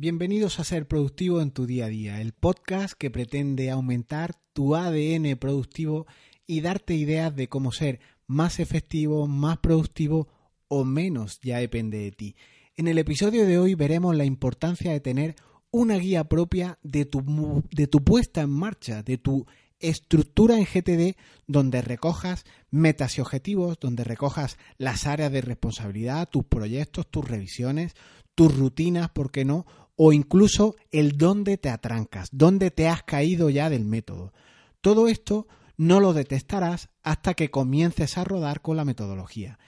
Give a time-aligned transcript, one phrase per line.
[0.00, 4.76] Bienvenidos a Ser Productivo en tu día a día, el podcast que pretende aumentar tu
[4.76, 6.06] ADN productivo
[6.46, 7.98] y darte ideas de cómo ser
[8.28, 10.28] más efectivo, más productivo
[10.68, 12.36] o menos, ya depende de ti.
[12.76, 15.34] En el episodio de hoy veremos la importancia de tener
[15.72, 19.46] una guía propia de tu, de tu puesta en marcha, de tu
[19.80, 21.16] estructura en GTD
[21.48, 27.96] donde recojas metas y objetivos, donde recojas las áreas de responsabilidad, tus proyectos, tus revisiones,
[28.36, 29.66] tus rutinas, ¿por qué no?
[30.00, 34.32] O incluso el dónde te atrancas, dónde te has caído ya del método.
[34.80, 39.58] Todo esto no lo detestarás hasta que comiences a rodar con la metodología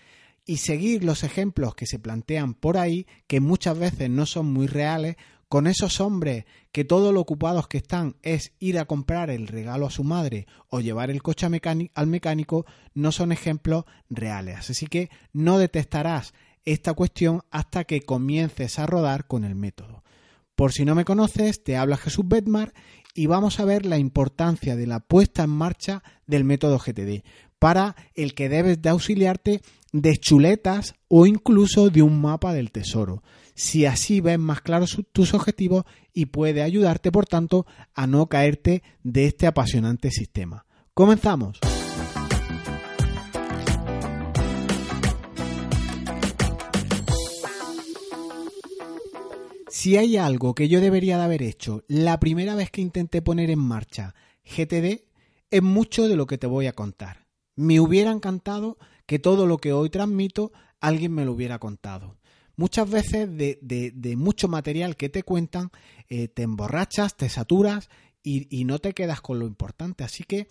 [0.46, 4.68] y seguir los ejemplos que se plantean por ahí, que muchas veces no son muy
[4.68, 5.16] reales,
[5.48, 9.86] con esos hombres que todo lo ocupados que están es ir a comprar el regalo
[9.86, 14.70] a su madre o llevar el coche al mecánico, no son ejemplos reales.
[14.70, 16.34] Así que no detestarás
[16.64, 20.04] esta cuestión hasta que comiences a rodar con el método.
[20.54, 22.72] Por si no me conoces, te habla Jesús Bedmar
[23.14, 27.22] y vamos a ver la importancia de la puesta en marcha del método GTD
[27.58, 29.60] para el que debes de auxiliarte
[29.92, 33.22] de chuletas o incluso de un mapa del tesoro.
[33.54, 35.84] Si así ves más claros tus objetivos
[36.14, 40.64] y puede ayudarte, por tanto, a no caerte de este apasionante sistema.
[40.94, 41.60] Comenzamos.
[49.80, 53.48] Si hay algo que yo debería de haber hecho la primera vez que intenté poner
[53.48, 54.14] en marcha
[54.44, 55.06] GTD,
[55.50, 57.26] es mucho de lo que te voy a contar.
[57.56, 62.18] Me hubiera encantado que todo lo que hoy transmito alguien me lo hubiera contado.
[62.56, 65.70] Muchas veces de, mucho material que te cuentan
[66.10, 67.88] eh, te emborrachas, te saturas
[68.22, 70.04] y, no te quedas con lo importante.
[70.04, 70.46] Así que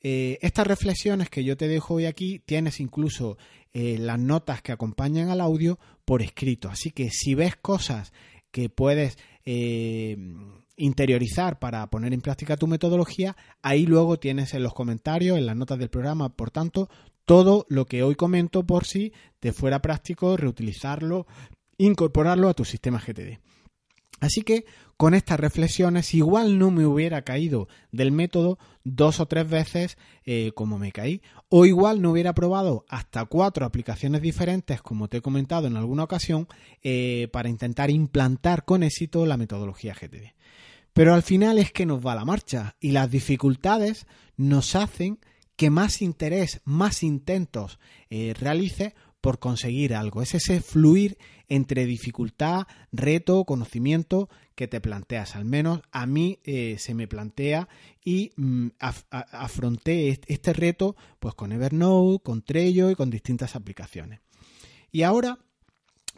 [0.00, 3.36] eh, estas reflexiones que yo te dejo hoy aquí tienes incluso
[3.72, 6.68] eh, las notas que acompañan al audio por escrito.
[6.68, 8.12] Así que si ves cosas
[8.50, 10.16] que puedes eh,
[10.76, 15.56] interiorizar para poner en práctica tu metodología, ahí luego tienes en los comentarios, en las
[15.56, 16.88] notas del programa, por tanto,
[17.24, 21.26] todo lo que hoy comento por si te fuera práctico reutilizarlo,
[21.78, 23.38] incorporarlo a tu sistema GTD.
[24.20, 24.64] Así que
[25.00, 29.96] con estas reflexiones igual no me hubiera caído del método dos o tres veces
[30.26, 35.16] eh, como me caí, o igual no hubiera probado hasta cuatro aplicaciones diferentes, como te
[35.16, 36.48] he comentado en alguna ocasión,
[36.82, 40.34] eh, para intentar implantar con éxito la metodología GTD.
[40.92, 44.06] Pero al final es que nos va la marcha y las dificultades
[44.36, 45.18] nos hacen
[45.56, 47.78] que más interés, más intentos
[48.10, 50.22] eh, realices por conseguir algo.
[50.22, 51.18] Es ese fluir
[51.48, 54.28] entre dificultad, reto, conocimiento
[54.60, 55.36] que te planteas.
[55.36, 57.66] Al menos a mí eh, se me plantea
[58.04, 64.20] y mm, afronté este reto pues con Evernote, con Trello y con distintas aplicaciones.
[64.92, 65.38] Y ahora,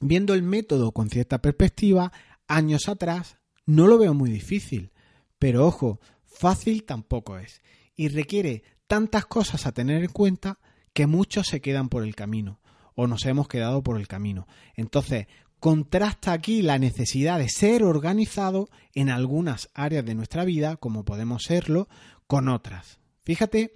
[0.01, 2.11] viendo el método con cierta perspectiva,
[2.49, 4.91] años atrás, no lo veo muy difícil.
[5.39, 7.63] Pero ojo, fácil tampoco es.
[7.95, 10.59] Y requiere tantas cosas a tener en cuenta
[10.93, 12.59] que muchos se quedan por el camino
[12.97, 14.49] o nos hemos quedado por el camino.
[14.75, 15.29] Entonces,
[15.63, 21.45] contrasta aquí la necesidad de ser organizado en algunas áreas de nuestra vida, como podemos
[21.45, 21.89] serlo,
[22.27, 22.99] con otras.
[23.23, 23.73] Fíjate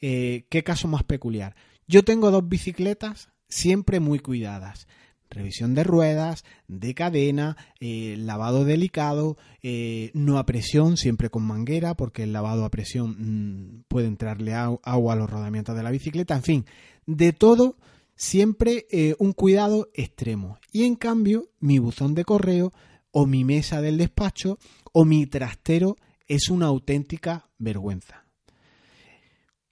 [0.00, 1.56] eh, qué caso más peculiar.
[1.88, 4.86] Yo tengo dos bicicletas siempre muy cuidadas.
[5.28, 11.96] Revisión de ruedas, de cadena, eh, lavado delicado, eh, no a presión, siempre con manguera,
[11.96, 16.36] porque el lavado a presión mm, puede entrarle agua a los rodamientos de la bicicleta.
[16.36, 16.66] En fin,
[17.06, 17.76] de todo
[18.16, 20.58] siempre eh, un cuidado extremo.
[20.72, 22.72] Y en cambio, mi buzón de correo
[23.10, 24.58] o mi mesa del despacho
[24.92, 28.24] o mi trastero es una auténtica vergüenza.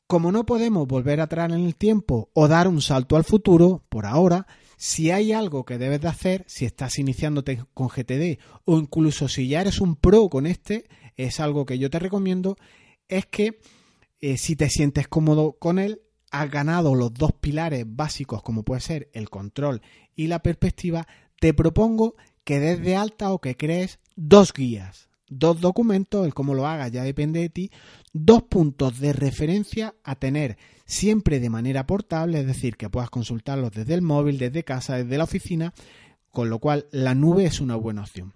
[0.06, 4.04] Como no podemos volver atrás en el tiempo o dar un salto al futuro, por
[4.04, 9.28] ahora, si hay algo que debes de hacer, si estás iniciándote con GTD o incluso
[9.28, 10.84] si ya eres un pro con este,
[11.16, 12.56] es algo que yo te recomiendo,
[13.08, 13.60] es que
[14.20, 16.02] eh, si te sientes cómodo con él,
[16.32, 19.82] has ganado los dos pilares básicos como puede ser el control
[20.16, 21.06] y la perspectiva,
[21.38, 26.54] te propongo que des de alta o que crees dos guías, dos documentos, el cómo
[26.54, 27.70] lo hagas ya depende de ti,
[28.12, 30.56] dos puntos de referencia a tener
[30.86, 35.18] siempre de manera portable, es decir, que puedas consultarlos desde el móvil, desde casa, desde
[35.18, 35.74] la oficina,
[36.30, 38.32] con lo cual la nube es una buena opción.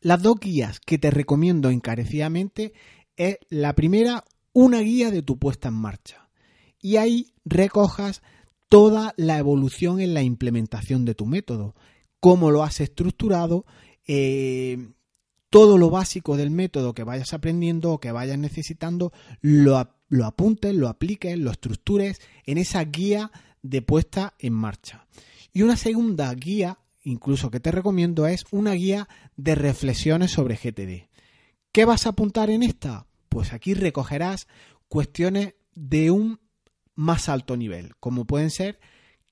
[0.00, 2.72] Las dos guías que te recomiendo encarecidamente
[3.16, 6.21] es la primera, una guía de tu puesta en marcha
[6.82, 8.20] y ahí recojas
[8.68, 11.74] toda la evolución en la implementación de tu método,
[12.20, 13.64] cómo lo has estructurado,
[14.06, 14.90] eh,
[15.48, 20.74] todo lo básico del método que vayas aprendiendo o que vayas necesitando, lo, lo apuntes,
[20.74, 23.30] lo apliques, lo estructures en esa guía
[23.62, 25.06] de puesta en marcha.
[25.54, 31.08] Y una segunda guía incluso que te recomiendo es una guía de reflexiones sobre GTD.
[31.72, 33.06] ¿Qué vas a apuntar en esta?
[33.28, 34.46] Pues aquí recogerás
[34.88, 36.40] cuestiones de un
[36.94, 38.78] más alto nivel, como pueden ser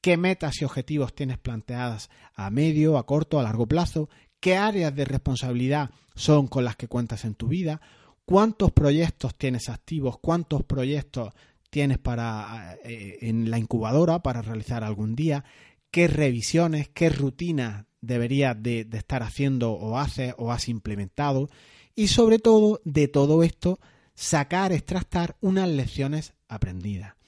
[0.01, 4.09] qué metas y objetivos tienes planteadas a medio, a corto, a largo plazo,
[4.41, 7.81] qué áreas de responsabilidad son con las que cuentas en tu vida,
[8.25, 11.33] cuántos proyectos tienes activos, cuántos proyectos
[11.69, 15.45] tienes para eh, en la incubadora para realizar algún día,
[15.91, 21.51] qué revisiones, qué rutinas deberías de, de estar haciendo o haces o has implementado
[21.95, 23.79] y sobre todo de todo esto
[24.15, 27.20] sacar, extractar unas lecciones aprendidas.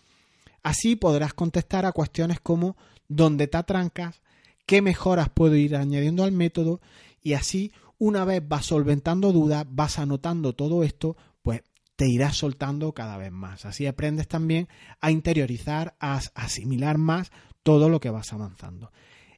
[0.62, 2.76] Así podrás contestar a cuestiones como
[3.08, 4.22] dónde te atrancas,
[4.66, 6.80] qué mejoras puedo ir añadiendo al método
[7.20, 11.62] y así una vez vas solventando dudas, vas anotando todo esto, pues
[11.96, 13.64] te irás soltando cada vez más.
[13.64, 14.68] Así aprendes también
[15.00, 17.30] a interiorizar, a asimilar más
[17.62, 18.90] todo lo que vas avanzando.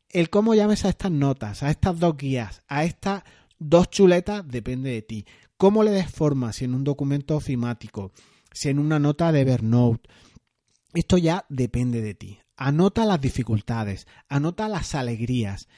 [0.08, 3.24] El cómo llames a estas notas, a estas dos guías, a estas
[3.58, 5.26] dos chuletas, depende de ti.
[5.56, 8.12] Cómo le des forma, si en un documento ofimático,
[8.52, 10.08] si en una nota de Evernote,
[10.94, 12.38] esto ya depende de ti.
[12.56, 15.68] Anota las dificultades, anota las alegrías.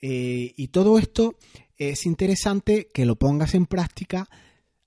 [0.00, 1.36] Eh, y todo esto
[1.76, 4.28] es interesante que lo pongas en práctica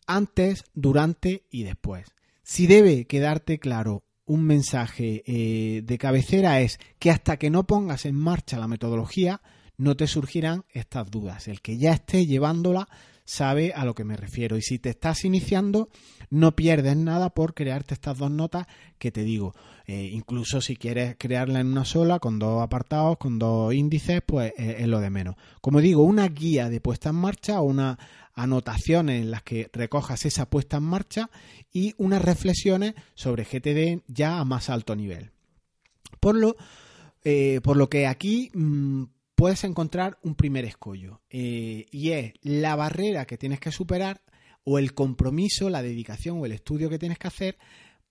[0.06, 2.08] antes, durante y después.
[2.44, 8.06] Si debe quedarte claro un mensaje eh, de cabecera es que hasta que no pongas
[8.06, 9.42] en marcha la metodología,
[9.78, 11.48] no te surgirán estas dudas.
[11.48, 12.88] El que ya esté llevándola
[13.25, 14.58] sabe a lo que me refiero.
[14.58, 15.90] Y si te estás iniciando,
[16.30, 18.68] no pierdes nada por crearte estas dos notas
[18.98, 19.54] que te digo.
[19.86, 24.54] Eh, incluso si quieres crearla en una sola, con dos apartados, con dos índices, pues
[24.58, 25.36] eh, es lo de menos.
[25.62, 27.98] Como digo, una guía de puesta en marcha o una
[28.36, 31.30] anotaciones en las que recojas esa puesta en marcha
[31.72, 35.31] y unas reflexiones sobre GTD ya a más alto nivel.
[36.20, 36.56] Por lo,
[37.24, 39.04] eh, por lo que aquí mm,
[39.36, 44.22] puedes encontrar un primer escollo eh, y es la barrera que tienes que superar
[44.64, 47.58] o el compromiso, la dedicación o el estudio que tienes que hacer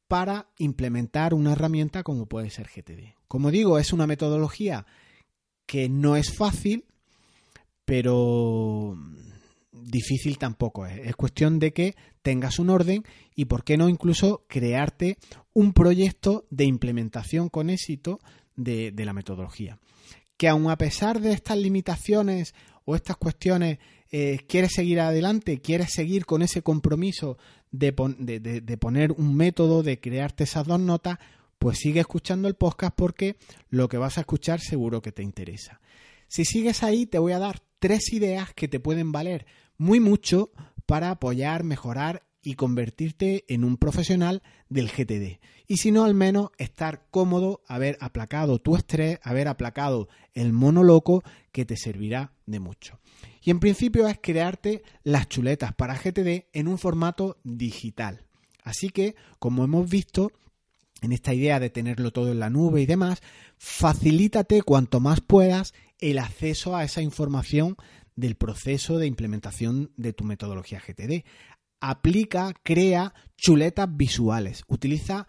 [0.08, 3.14] para implementar una herramienta como puede ser GTD.
[3.28, 4.84] Como digo, es una metodología
[5.64, 6.84] que no es fácil,
[7.84, 8.96] pero
[9.72, 11.06] difícil tampoco es.
[11.06, 13.04] Es cuestión de que tengas un orden
[13.34, 15.16] y, por qué no, incluso crearte
[15.52, 18.20] un proyecto de implementación con éxito
[18.54, 19.78] de, la metodología.
[20.42, 23.78] Que aun a pesar de estas limitaciones o estas cuestiones,
[24.10, 27.38] eh, quieres seguir adelante, quieres seguir con ese compromiso
[27.70, 31.20] de, de poner un método, de crearte esas dos notas,
[31.60, 33.36] pues sigue escuchando el podcast porque
[33.70, 35.80] lo que vas a escuchar seguro que te interesa.
[36.26, 39.46] Si sigues ahí, te voy a dar tres ideas que te pueden valer
[39.78, 40.50] muy mucho
[40.86, 45.38] para apoyar, mejorar y convertirte en un profesional del GTD.
[45.68, 50.82] Y si no, al menos estar cómodo, haber aplacado tu estrés, haber aplacado el mono
[50.82, 51.22] loco
[51.52, 52.98] que te servirá de mucho.
[53.42, 58.24] Y en principio es crearte las chuletas para GTD en un formato digital.
[58.62, 60.32] Así que, como hemos visto,
[61.00, 63.20] en esta idea de tenerlo todo en la nube y demás,
[63.58, 67.76] facilítate cuanto más puedas el acceso a esa información
[68.14, 71.24] del proceso de implementación de tu metodología GTD.
[71.84, 74.62] Aplica, crea chuletas visuales.
[74.68, 75.26] Utiliza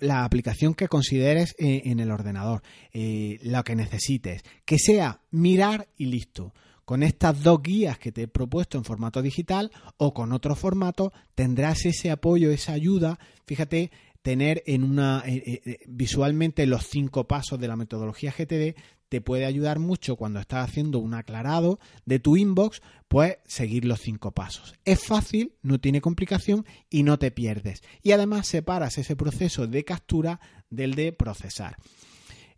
[0.00, 2.62] la aplicación que consideres eh, en el ordenador,
[2.92, 4.42] eh, lo que necesites.
[4.64, 6.52] Que sea mirar y listo.
[6.84, 11.12] Con estas dos guías que te he propuesto en formato digital o con otro formato
[11.34, 13.18] tendrás ese apoyo, esa ayuda.
[13.46, 13.90] Fíjate,
[14.22, 18.74] tener en una eh, visualmente los cinco pasos de la metodología GTD
[19.08, 24.00] te puede ayudar mucho cuando estás haciendo un aclarado de tu inbox, pues seguir los
[24.00, 24.74] cinco pasos.
[24.84, 27.82] Es fácil, no tiene complicación y no te pierdes.
[28.02, 31.76] Y además separas ese proceso de captura del de procesar.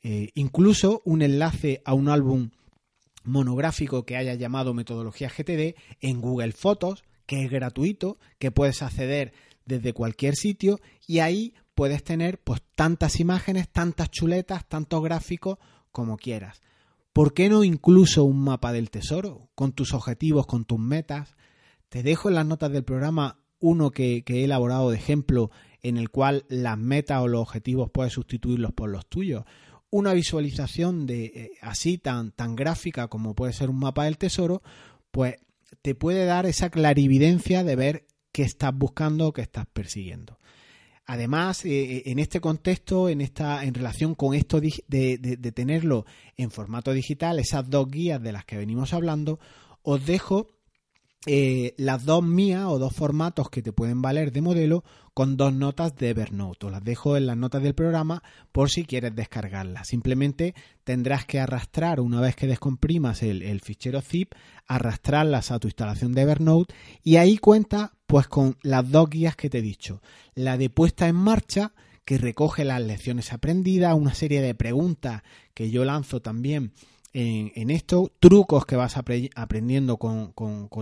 [0.03, 2.51] Eh, incluso un enlace a un álbum
[3.23, 9.33] monográfico que haya llamado metodología GTD en Google Fotos, que es gratuito, que puedes acceder
[9.67, 15.59] desde cualquier sitio y ahí puedes tener pues tantas imágenes, tantas chuletas, tantos gráficos
[15.93, 16.63] como quieras.
[17.13, 21.35] ¿Por qué no incluso un mapa del tesoro con tus objetivos, con tus metas?
[21.89, 25.51] Te dejo en las notas del programa uno que, he elaborado de ejemplo
[25.83, 29.45] en el cual las metas o los objetivos puedes sustituirlos por los tuyos.
[29.91, 34.63] Una visualización de eh, así tan, tan gráfica como puede ser un mapa del tesoro,
[35.11, 35.37] pues
[35.83, 40.39] te puede dar esa clarividencia de ver qué estás buscando, qué estás persiguiendo.
[41.11, 46.53] Además, eh, eh, en este contexto, en esta, en relación con esto de, tenerlo en
[46.53, 49.41] formato digital, esas dos guías de las que venimos hablando,
[49.83, 50.47] os dejo
[51.27, 55.53] eh, las dos mías o dos formatos que te pueden valer de modelo con dos
[55.53, 56.67] notas de Evernote.
[56.67, 58.23] Os las dejo en las notas del programa
[58.53, 59.89] por si quieres descargarlas.
[59.89, 64.33] Simplemente tendrás que arrastrar, una vez que descomprimas el, el fichero zip,
[64.67, 69.51] arrastrarlas a tu instalación de Evernote y ahí cuenta pues con las dos guías que
[69.51, 70.01] te he dicho.
[70.35, 71.75] La de puesta en marcha,
[72.07, 75.23] que recoge las lecciones aprendidas, una serie de preguntas
[75.53, 76.73] que yo lanzo también
[77.13, 80.33] en, esto, trucos que vas aprendiendo con,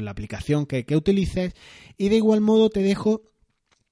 [0.05, 1.55] la aplicación que, utilices
[1.97, 3.23] y de igual modo te dejo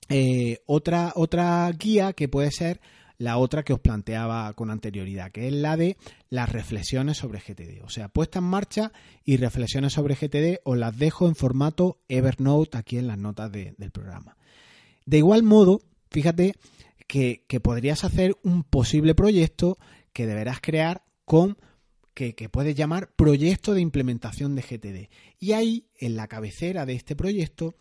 [0.08, 2.80] eh, otra, otra guía que puede ser
[3.18, 5.96] la otra que os planteaba con anterioridad, que es la de
[6.28, 7.82] las reflexiones sobre GTD.
[7.82, 8.92] O sea, puesta en marcha
[9.24, 13.90] y reflexiones sobre GTD os las dejo en formato Evernote aquí en las notas del
[13.90, 14.36] programa.
[15.06, 16.54] De igual modo, fíjate
[17.06, 19.78] que podrías hacer un posible proyecto
[20.12, 21.56] que deberás crear con
[22.16, 25.10] que, puedes llamar proyecto de implementación de GTD.
[25.38, 27.74] Y ahí, en la cabecera de este proyecto,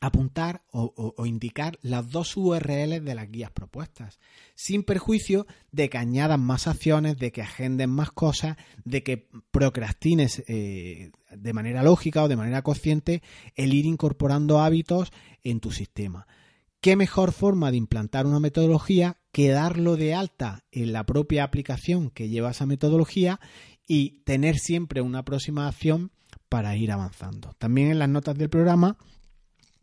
[0.00, 4.20] apuntar o, indicar las dos URLs de las guías propuestas,
[4.54, 10.44] sin perjuicio de que añadan más acciones, de que agenden más cosas, de que procrastines
[10.46, 13.22] eh, de manera lógica o de manera consciente
[13.54, 15.10] el ir incorporando hábitos
[15.42, 16.26] en tu sistema.
[16.82, 22.10] ¿Qué mejor forma de implantar una metodología que darlo de alta en la propia aplicación
[22.10, 23.40] que lleva esa metodología
[23.84, 26.12] y tener siempre una aproximación
[26.48, 27.52] para ir avanzando?
[27.58, 28.96] También en las notas del programa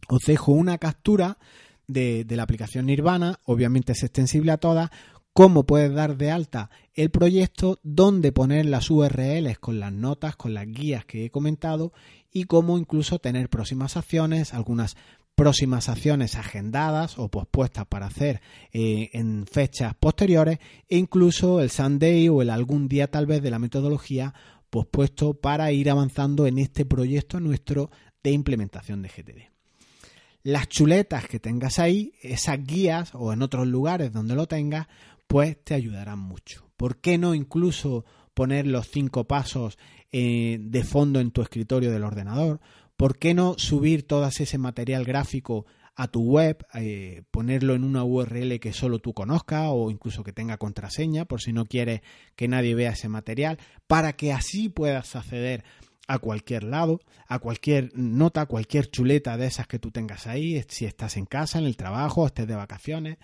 [0.08, 1.38] os dejo una captura
[1.86, 4.90] de, la aplicación Nirvana, obviamente es extensible a todas,
[5.34, 10.54] cómo puedes dar de alta el proyecto, dónde poner las URLs con las notas, con
[10.54, 11.92] las guías que he comentado
[12.32, 14.96] y cómo incluso tener próximas acciones, algunas
[15.36, 18.42] próximas acciones agendadas o pospuestas para hacer
[18.74, 23.52] eh, en fechas posteriores e incluso el Sunday o el algún día tal vez de
[23.52, 24.34] la metodología
[24.70, 27.92] pospuesto para ir avanzando en este proyecto nuestro
[28.24, 29.52] de implementación de GTD.
[30.44, 34.88] Las chuletas que tengas ahí, esas guías o en otros lugares donde lo tengas,
[35.28, 36.70] pues te ayudarán mucho.
[36.78, 39.78] ¿Por qué no incluso poner los cinco pasos
[40.12, 42.60] eh, de fondo en tu escritorio del ordenador?
[43.02, 45.66] ¿Por qué no subir todo ese material gráfico
[45.96, 50.34] a tu web, eh, ponerlo en una URL que solo tú conozcas o incluso que
[50.34, 52.02] tenga contraseña por si no quieres
[52.36, 55.64] que nadie vea ese material, para que así puedas acceder
[56.08, 60.86] a cualquier lado, a cualquier nota, cualquier chuleta de esas que tú tengas ahí, si
[60.86, 63.18] estás en casa, en el trabajo, estés de vacaciones.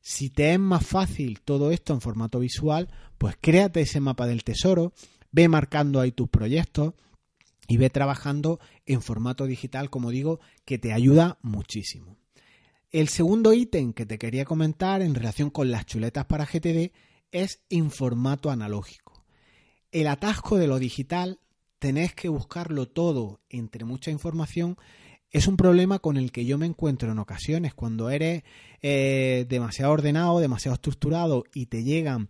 [0.00, 4.42] Si te es más fácil todo esto en formato visual, pues créate ese mapa del
[4.42, 4.92] tesoro,
[5.30, 6.94] ve marcando ahí tus proyectos,
[7.68, 12.16] y ve trabajando en formato digital, como digo, que te ayuda muchísimo.
[12.90, 16.92] El segundo ítem que te quería comentar en relación con las chuletas para GTD
[17.32, 19.24] es en formato analógico.
[19.90, 21.40] El atasco de lo digital,
[21.78, 24.76] tenés que buscarlo todo entre mucha información,
[25.34, 28.44] es un problema con el que yo me encuentro en ocasiones cuando eres
[28.82, 32.28] eh, demasiado ordenado, demasiado estructurado y te llegan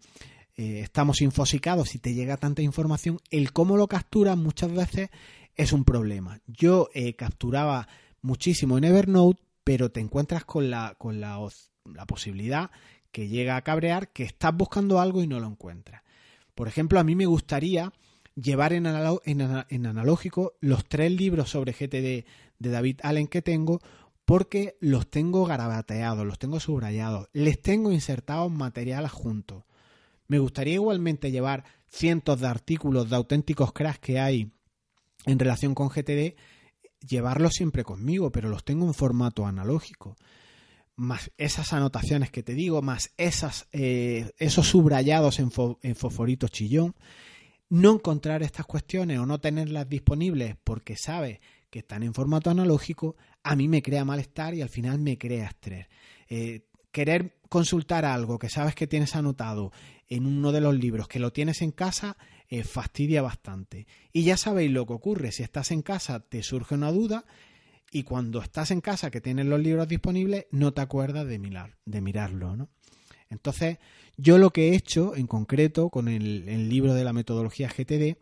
[0.57, 5.11] eh, estamos infosicados y te llega tanta información, el cómo lo capturas muchas veces
[5.57, 6.41] es un problema.
[6.47, 7.89] Yo eh, capturaba
[8.23, 11.39] muchísimo en Evernote, pero te encuentras con la, con la,
[12.07, 12.71] posibilidad
[13.11, 16.03] que llega a cabrear que estás buscando algo y no lo encuentras.
[16.55, 17.93] Por ejemplo, a mí me gustaría
[18.35, 22.27] llevar en, analógico los tres libros sobre GTD
[22.59, 23.81] de David Allen que tengo
[24.25, 29.65] porque los tengo garabateados, los tengo subrayados, les tengo insertados material juntos.
[30.35, 34.51] Me gustaría igualmente llevar cientos de artículos de auténticos cracks que hay
[35.27, 36.35] en relación con GTD,
[37.09, 40.17] llevarlos siempre conmigo, pero los tengo en formato analógico.
[40.97, 46.97] Más esas anotaciones que te digo, más esas, eh, esos subrayados en, fosforito chillón.
[47.69, 51.39] No encontrar estas cuestiones o no tenerlas disponibles porque sabes
[51.71, 53.15] que están en formato analógico,
[53.45, 55.87] a mí me crea malestar y al final me crea estrés.
[56.29, 59.73] Eh, querer consultar algo que sabes que tienes anotado
[60.09, 62.17] en uno de los libros, que lo tienes en casa,
[62.49, 63.89] eh, fastidia bastante.
[64.13, 67.25] Y ya sabéis lo que ocurre, si estás en casa te surge una duda
[67.91, 71.77] y cuando estás en casa que tienes los libros disponibles no te acuerdas de, mirar,
[71.85, 72.57] de mirarlo.
[72.57, 72.69] ¿no?
[73.29, 73.79] Entonces,
[74.17, 78.19] yo lo que he hecho en concreto con el, el libro de la metodología GTD,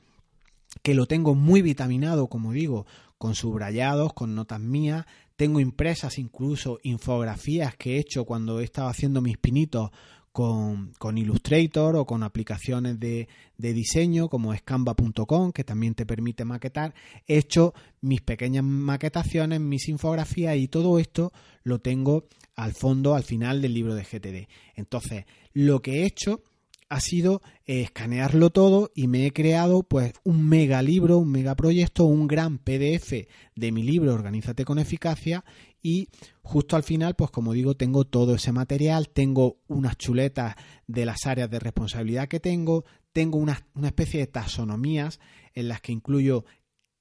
[0.83, 2.87] que lo tengo muy vitaminado, como digo,
[3.19, 5.05] con subrayados, con notas mías,
[5.43, 9.91] tengo impresas incluso infografías que he hecho cuando he estado haciendo mis pinitos
[10.31, 13.27] con, Illustrator o con aplicaciones de,
[13.59, 16.95] diseño como Scamba.com que también te permite maquetar.
[17.27, 21.33] He hecho mis pequeñas maquetaciones, mis infografías y todo esto
[21.65, 24.49] lo tengo al fondo, al final del libro de GTD.
[24.77, 26.45] Entonces, lo que he hecho
[26.93, 31.55] ha sido eh, escanearlo todo y me he creado pues un mega libro, un mega
[31.55, 35.43] proyecto, un gran PDF de mi libro Organízate con eficacia
[35.81, 36.11] y
[36.43, 40.55] justo al final pues como digo tengo todo ese material, tengo unas chuletas
[40.87, 42.85] de las áreas de responsabilidad que tengo,
[43.15, 45.19] tengo una, especie de taxonomías
[45.55, 46.45] en las que incluyo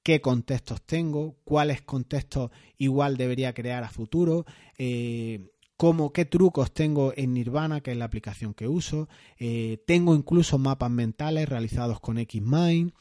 [0.02, 4.46] qué contextos tengo, cuáles contextos igual debería crear a futuro,
[4.78, 5.50] eh,
[5.82, 9.08] cómo, qué trucos tengo en Nirvana, que es la aplicación que uso.
[9.36, 12.92] Eh, tengo incluso mapas mentales realizados con Xmind.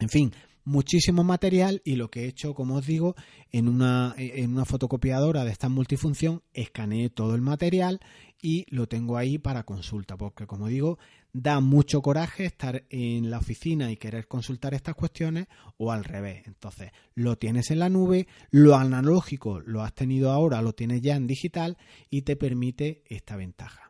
[0.00, 0.32] En fin,
[0.64, 3.16] muchísimo material y lo que he hecho, como os digo,
[3.52, 8.00] en una, en una fotocopiadora de esta multifunción, escaneé todo el material
[8.40, 10.98] y lo tengo ahí para consulta, porque como digo,
[11.36, 16.46] da mucho coraje estar en la oficina y querer consultar estas cuestiones o al revés.
[16.46, 21.14] Entonces, lo tienes en la nube, lo analógico lo has tenido ahora, lo tienes ya
[21.14, 21.76] en digital
[22.08, 23.85] y te permite esta ventaja.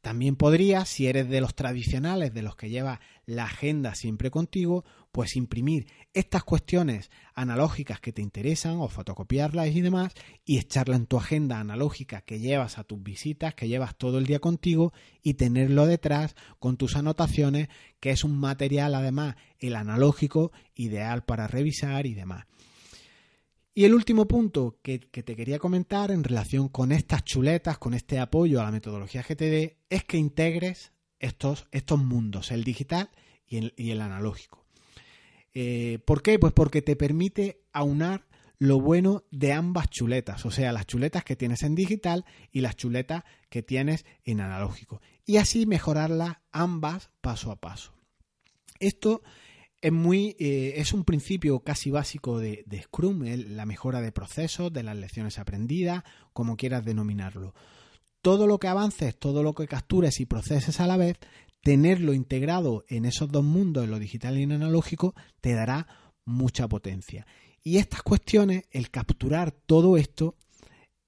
[0.00, 4.84] También podrías, si eres de los tradicionales, de los que lleva la agenda siempre contigo,
[5.12, 10.14] pues imprimir estas cuestiones analógicas que te interesan o fotocopiarlas y demás
[10.44, 14.26] y echarlas en tu agenda analógica que llevas a tus visitas, que llevas todo el
[14.26, 14.92] día contigo
[15.22, 17.68] y tenerlo detrás con tus anotaciones,
[18.00, 22.46] que es un material además el analógico ideal para revisar y demás.
[23.80, 28.18] Y el último punto que, te quería comentar en relación con estas chuletas, con este
[28.18, 33.08] apoyo a la metodología GTD, es que integres estos, estos mundos, el digital
[33.46, 34.66] y el, analógico.
[35.54, 36.38] Eh, ¿Por qué?
[36.38, 38.26] Pues porque te permite aunar
[38.58, 42.76] lo bueno de ambas chuletas, o sea, las chuletas que tienes en digital y las
[42.76, 45.00] chuletas que tienes en analógico.
[45.24, 47.94] Y así mejorarlas ambas paso a paso.
[48.78, 49.22] Esto
[49.80, 54.82] es muy eh, es un principio casi básico de, Scrum, la mejora de procesos, de
[54.82, 57.54] las lecciones aprendidas, como quieras denominarlo.
[58.22, 61.16] Todo lo que avances, todo lo que captures y proceses a la vez,
[61.62, 65.86] tenerlo integrado en esos dos mundos, en lo digital y en analógico, te dará
[66.26, 67.26] mucha potencia.
[67.62, 70.36] Y estas cuestiones, el capturar todo esto,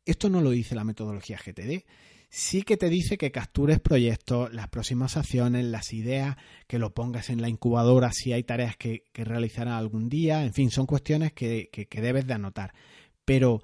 [0.07, 1.85] esto no lo dice la metodología GTD,
[2.35, 6.37] sí que te dice que captures proyectos, las próximas acciones, las ideas,
[6.67, 9.23] que lo pongas en la incubadora si hay tareas que, que
[9.69, 12.73] algún día, en fin, son cuestiones que, que, debes de anotar.
[13.27, 13.63] Pero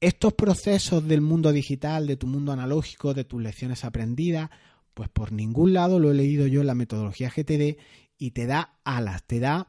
[0.00, 4.50] estos procesos del mundo digital, de tu mundo analógico, de tus lecciones aprendidas,
[4.94, 7.76] pues por ningún lado lo he leído yo en la metodología GTD
[8.18, 9.66] y te da alas, te da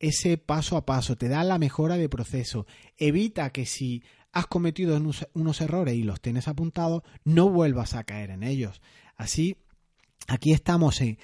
[0.00, 2.66] ese paso a paso, te da la mejora de proceso.
[2.96, 4.02] Evita que si
[4.36, 5.00] has cometido
[5.32, 8.82] unos errores y los tienes apuntados, no vuelvas a caer en ellos.
[9.16, 9.56] Así,
[10.28, 11.16] aquí estamos en,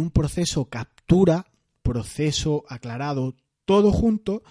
[0.00, 1.46] un proceso captura,
[1.82, 4.42] proceso aclarado, todo junto,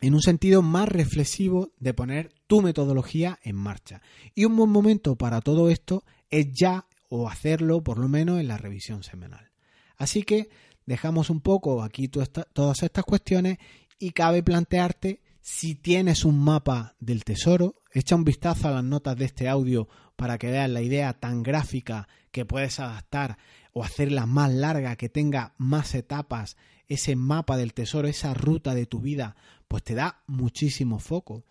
[0.00, 4.00] en un sentido más reflexivo de poner tu metodología en marcha.
[4.34, 8.48] Y un buen momento para todo esto es ya o hacerlo por lo menos en
[8.48, 9.50] la revisión semanal.
[9.98, 10.48] Así que
[10.86, 13.58] dejamos un poco aquí todas estas cuestiones
[13.98, 19.14] y cabe plantearte si tienes un mapa del tesoro, echa un vistazo a las notas
[19.18, 23.36] de este audio para que veas la idea tan gráfica que puedes adaptar
[23.74, 26.56] o hacerla más larga, que tenga más etapas,
[26.88, 29.36] ese mapa del tesoro, esa ruta de tu vida,
[29.68, 31.44] pues te da muchísimo foco.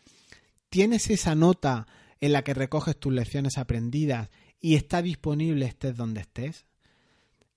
[0.69, 1.85] ¿Tienes esa nota
[2.19, 6.65] en la que recoges tus lecciones aprendidas y está disponible estés donde estés?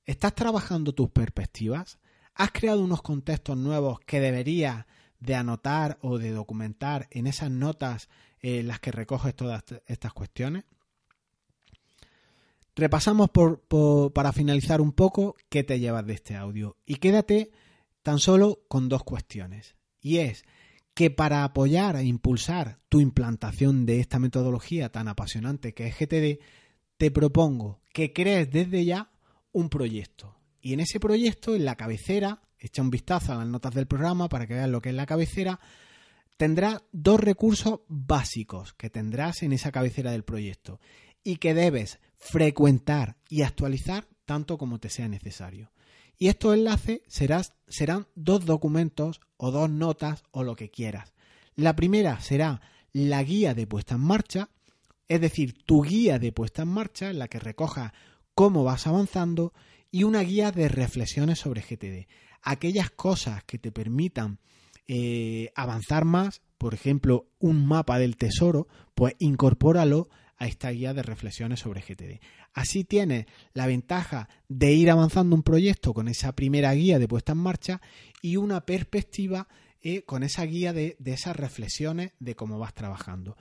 [0.04, 1.98] ¿Estás trabajando tus perspectivas?
[2.34, 4.84] ¿Has creado unos contextos nuevos que deberías
[5.20, 8.08] de anotar o de documentar en esas notas
[8.40, 10.64] eh, las que recoges todas estas cuestiones.
[12.74, 13.62] Repasamos por,
[14.12, 17.50] para finalizar un poco qué te llevas de este audio y quédate
[18.02, 19.76] tan solo con dos cuestiones.
[20.00, 20.44] Y es
[20.94, 26.42] que para apoyar e impulsar tu implantación de esta metodología tan apasionante que es GTD,
[26.96, 29.10] te propongo que crees desde ya
[29.52, 30.38] un proyecto.
[30.60, 34.28] Y en ese proyecto, en la cabecera, echa un vistazo a las notas del programa
[34.28, 35.60] para que veas lo que es la cabecera,
[36.36, 40.80] tendrá dos recursos básicos que tendrás en esa cabecera del proyecto
[41.24, 45.72] y que debes frecuentar y actualizar tanto como te sea necesario.
[46.18, 51.12] Y estos enlaces serán dos documentos o dos notas o lo que quieras.
[51.54, 52.60] La primera será
[52.92, 54.48] la guía de puesta en marcha,
[55.08, 57.92] es decir, tu guía de puesta en marcha en la que recoja
[58.34, 59.52] cómo vas avanzando
[59.90, 62.06] y una guía de reflexiones sobre GTD
[62.42, 64.38] aquellas cosas que te permitan
[64.88, 71.02] eh, avanzar más, por ejemplo, un mapa del tesoro, pues incorpóralo a esta guía de
[71.02, 72.20] reflexiones sobre GTD.
[72.52, 77.32] Así tienes la ventaja de ir avanzando un proyecto con esa primera guía de puesta
[77.32, 77.80] en marcha
[78.22, 79.48] y una perspectiva
[79.82, 83.36] eh, con esa guía de, esas reflexiones de cómo vas trabajando.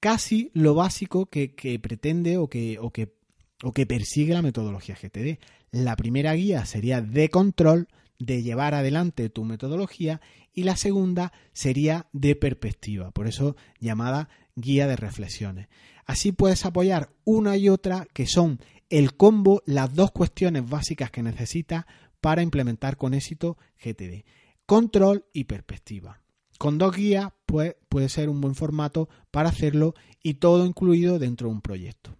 [0.00, 1.48] Casi lo básico que,
[1.82, 3.18] pretende o que, o que
[3.62, 5.38] o que persigue la metodología GTD.
[5.70, 10.20] La primera guía sería de control, de llevar adelante tu metodología,
[10.52, 15.68] y la segunda sería de perspectiva, por eso llamada guía de reflexiones.
[16.04, 21.22] Así puedes apoyar una y otra que son el combo, las dos cuestiones básicas que
[21.22, 21.84] necesitas
[22.20, 24.24] para implementar con éxito GTD.
[24.66, 26.20] Control y perspectiva.
[26.58, 31.48] Con dos guías pues, puede ser un buen formato para hacerlo y todo incluido dentro
[31.48, 32.16] de un proyecto.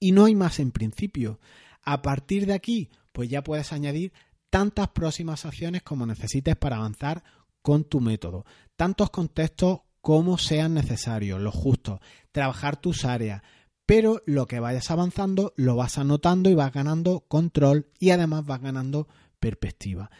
[0.00, 1.38] Y no hay más en principio.
[1.82, 4.12] A partir de aquí, pues ya puedes añadir
[4.52, 7.24] tantas próximas acciones como necesites para avanzar
[7.62, 8.44] con tu método.
[8.76, 12.00] Tantos contextos como sean necesarios, los justos.
[12.32, 13.40] Trabajar tus áreas.
[13.86, 18.60] Pero lo que vayas avanzando lo vas anotando y vas ganando control y además vas
[18.60, 19.08] ganando
[19.40, 20.10] perspectiva.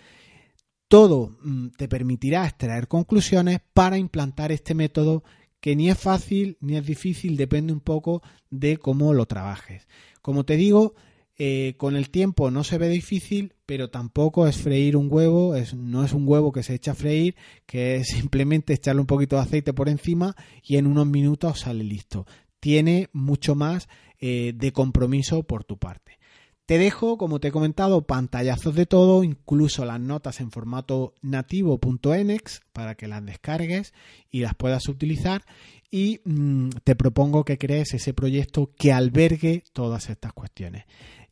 [0.88, 5.24] Todo mm, te permitirá extraer conclusiones para implantar este método
[5.60, 9.86] que ni es fácil ni es difícil, depende un poco de cómo lo trabajes.
[10.22, 10.94] Como te digo,
[11.36, 16.04] eh, con el tiempo no se ve difícil, pero tampoco es freír un huevo, no
[16.04, 19.42] es un huevo que se echa a freír, que es simplemente echarle un poquito de
[19.42, 22.26] aceite por encima y en unos minutos sale listo.
[22.60, 23.88] Tiene mucho más
[24.20, 26.18] eh, de compromiso por tu parte.
[26.66, 32.60] Te dejo, como te he comentado, pantallazos de todo, incluso las notas en formato nativo.enex
[32.74, 33.94] para que las descargues
[34.30, 35.46] y las puedas utilizar.
[35.90, 40.84] Y mm, te propongo que crees ese proyecto que albergue todas estas cuestiones.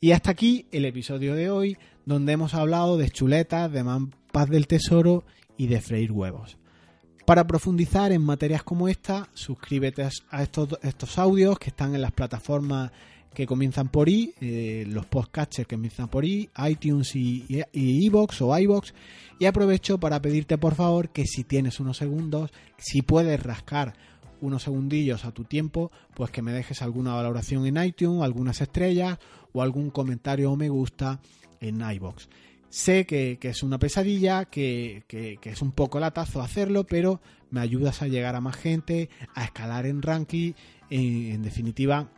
[0.03, 1.77] Y hasta aquí el episodio de hoy,
[2.11, 5.25] donde hemos hablado de chuletas, de mapas del tesoro
[5.57, 6.59] y de freír huevos.
[7.25, 12.13] Para profundizar en materias como esta, suscríbete a estos, estos audios que están en las
[12.13, 12.91] plataformas
[13.33, 18.59] que comienzan por i, eh, los podcasters que comienzan por i, iTunes y iBox o
[18.59, 18.93] iBox.
[19.39, 23.95] Y aprovecho para pedirte por favor que si tienes unos segundos, si puedes rascar
[24.41, 29.19] unos segundillos a tu tiempo, pues que me dejes alguna valoración en iTunes, algunas estrellas
[29.53, 31.21] o algún comentario o me gusta
[31.61, 32.29] en iBox.
[32.69, 37.21] Sé que, es una pesadilla, que, que, es un poco latazo hacerlo, pero
[37.51, 40.53] me ayudas a llegar a más gente, a escalar en ranking,
[40.89, 42.09] en definitiva,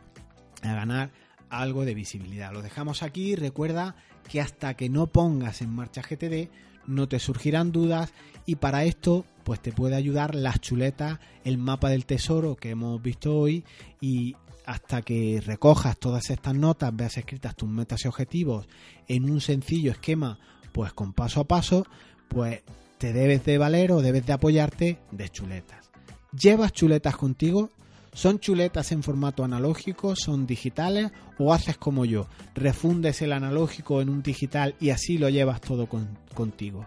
[0.61, 1.11] a ganar
[1.49, 2.51] algo de visibilidad.
[2.51, 3.35] Lo dejamos aquí.
[3.35, 3.95] Recuerda
[4.29, 6.49] que hasta que no pongas en marcha GTD
[6.85, 8.13] no te surgirán dudas
[8.45, 13.01] y para esto pues te puede ayudar las chuletas, el mapa del tesoro que hemos
[13.01, 13.63] visto hoy
[14.01, 18.67] y hasta que recojas todas estas notas, veas escritas tus metas y objetivos
[19.07, 20.39] en un sencillo esquema
[20.71, 21.85] pues con paso a paso,
[22.27, 22.61] pues
[22.97, 25.89] te debes de valer o debes de apoyarte de chuletas.
[26.31, 27.69] ¿Llevas chuletas contigo?
[28.13, 30.15] ¿Son chuletas en formato analógico?
[30.15, 31.11] ¿Son digitales?
[31.37, 32.27] ¿O haces como yo?
[32.55, 35.87] Refundes el analógico en un digital y así lo llevas todo
[36.33, 36.85] contigo.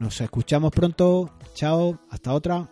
[0.00, 1.30] Nos escuchamos pronto.
[1.54, 2.00] Chao.
[2.08, 2.68] Hasta otra.